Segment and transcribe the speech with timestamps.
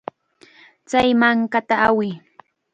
[0.89, 2.11] Chay mankata awiy.